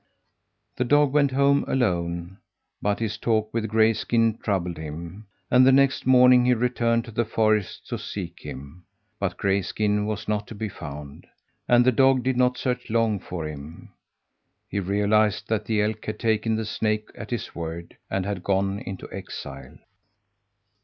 [0.77, 2.39] The dog went home alone;
[2.81, 7.23] but this talk with Grayskin troubled him, and the next morning he returned to the
[7.23, 8.83] forest to seek him,
[9.19, 11.27] but Grayskin was not to be found,
[11.67, 13.89] and the dog did not search long for him.
[14.67, 18.79] He realized that the elk had taken the snake at his word, and had gone
[18.79, 19.77] into exile.